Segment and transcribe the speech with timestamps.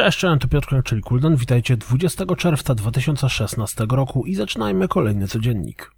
[0.00, 1.36] Cześć, cześć, to Piotr czyli Kulden.
[1.36, 5.92] Witajcie 20 czerwca 2016 roku i zaczynajmy kolejny codziennik.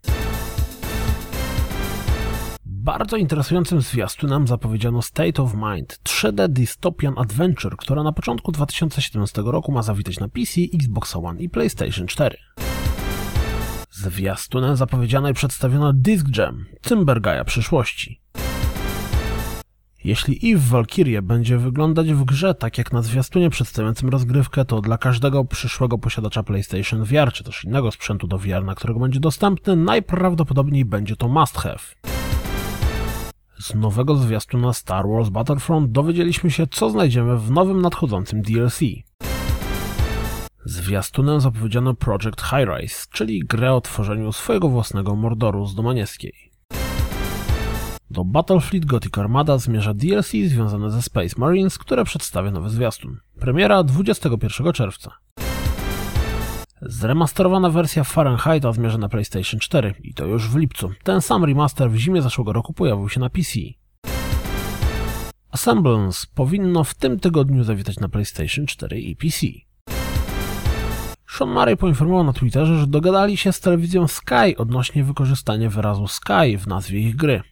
[2.64, 9.72] Bardzo interesującym zwiastunem zapowiedziano State of Mind 3D Dystopian Adventure, która na początku 2017 roku
[9.72, 12.36] ma zawitać na PC, Xbox One i PlayStation 4.
[13.90, 18.21] Zwiastunem zapowiedziano i przedstawiono Disc Jam, Cymbergaja przyszłości.
[20.04, 24.98] Jeśli Eve Valkyrie będzie wyglądać w grze tak jak na zwiastunie przedstawiającym rozgrywkę, to dla
[24.98, 29.76] każdego przyszłego posiadacza PlayStation VR, czy też innego sprzętu do VR, na którego będzie dostępny,
[29.76, 31.78] najprawdopodobniej będzie to must have.
[33.58, 38.80] Z nowego zwiastuna Star Wars Battlefront dowiedzieliśmy się, co znajdziemy w nowym nadchodzącym DLC.
[40.64, 46.51] Zwiastunem zapowiedziano Project High Rise, czyli grę o tworzeniu swojego własnego Mordoru z Domanieskiej.
[48.12, 53.20] Do Battlefleet Gothic Armada zmierza DLC związane ze Space Marines, które przedstawia nowy zwiastun.
[53.40, 55.10] Premiera 21 czerwca.
[56.82, 60.90] Zremasterowana wersja Fahrenheita zmierza na PlayStation 4 i to już w lipcu.
[61.02, 63.60] Ten sam remaster w zimie zeszłego roku pojawił się na PC.
[65.50, 69.46] Assemblance powinno w tym tygodniu zawitać na PlayStation 4 i PC.
[71.30, 76.58] Sean Murray poinformował na Twitterze, że dogadali się z telewizją Sky odnośnie wykorzystania wyrazu Sky
[76.58, 77.51] w nazwie ich gry.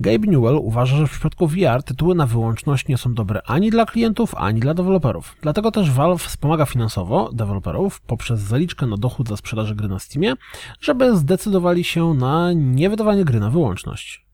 [0.00, 3.86] Gabe Newell uważa, że w przypadku VR tytuły na wyłączność nie są dobre ani dla
[3.86, 5.36] klientów, ani dla deweloperów.
[5.42, 10.34] Dlatego też Valve wspomaga finansowo deweloperów poprzez zaliczkę na dochód za sprzedaż gry na Steamie,
[10.80, 14.26] żeby zdecydowali się na niewydawanie gry na wyłączność.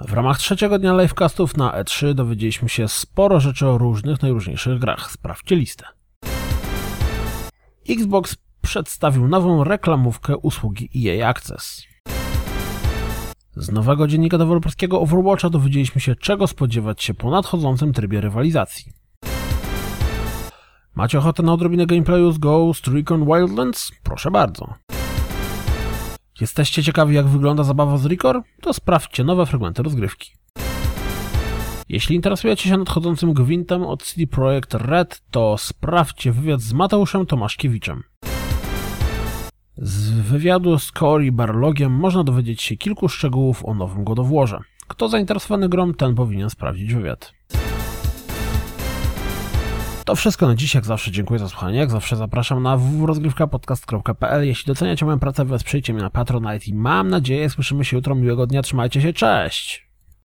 [0.00, 5.10] W ramach trzeciego dnia livecastów na E3 dowiedzieliśmy się sporo rzeczy o różnych, najróżniejszych grach.
[5.10, 5.84] Sprawdźcie listę.
[7.88, 11.93] Xbox przedstawił nową reklamówkę usługi EA Access.
[13.56, 18.92] Z nowego dziennika deweloperskiego Overwatcha dowiedzieliśmy się, czego spodziewać się po nadchodzącym trybie rywalizacji.
[20.94, 23.92] Macie ochotę na odrobinę gameplayu z Ghost Recon Wildlands?
[24.02, 24.74] Proszę bardzo.
[26.40, 28.44] Jesteście ciekawi, jak wygląda zabawa z Record?
[28.60, 30.32] To sprawdźcie nowe fragmenty rozgrywki.
[31.88, 38.02] Jeśli interesujecie się nadchodzącym gwintem od CD Projekt Red, to sprawdźcie wywiad z Mateuszem Tomaszkiewiczem.
[40.24, 44.60] Wywiadu z Cory Barlogiem można dowiedzieć się kilku szczegółów o nowym godowłorze.
[44.88, 47.32] Kto zainteresowany grom, ten powinien sprawdzić wywiad.
[50.04, 54.66] To wszystko na dziś, jak zawsze dziękuję za słuchanie, jak zawsze zapraszam na www.rozgrywkapodcast.pl Jeśli
[54.66, 58.62] doceniacie moją pracę, wesprzyjcie mnie na Patronite i mam nadzieję, słyszymy się jutro, miłego dnia,
[58.62, 59.83] trzymajcie się, cześć!